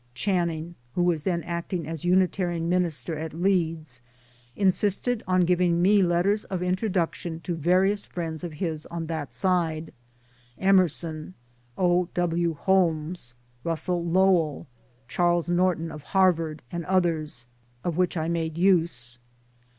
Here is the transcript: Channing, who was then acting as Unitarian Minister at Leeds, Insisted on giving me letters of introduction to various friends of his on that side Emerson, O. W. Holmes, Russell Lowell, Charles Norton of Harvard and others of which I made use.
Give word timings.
Channing, 0.15 0.73
who 0.95 1.03
was 1.03 1.21
then 1.21 1.43
acting 1.43 1.87
as 1.87 2.03
Unitarian 2.03 2.67
Minister 2.67 3.19
at 3.19 3.35
Leeds, 3.35 4.01
Insisted 4.55 5.21
on 5.27 5.41
giving 5.41 5.79
me 5.79 6.01
letters 6.01 6.43
of 6.45 6.63
introduction 6.63 7.39
to 7.41 7.53
various 7.53 8.07
friends 8.07 8.43
of 8.43 8.53
his 8.53 8.87
on 8.87 9.05
that 9.05 9.31
side 9.31 9.93
Emerson, 10.57 11.35
O. 11.77 12.09
W. 12.15 12.55
Holmes, 12.55 13.35
Russell 13.63 14.03
Lowell, 14.03 14.65
Charles 15.07 15.47
Norton 15.47 15.91
of 15.91 16.01
Harvard 16.01 16.63
and 16.71 16.83
others 16.85 17.45
of 17.83 17.95
which 17.95 18.17
I 18.17 18.27
made 18.27 18.57
use. 18.57 19.19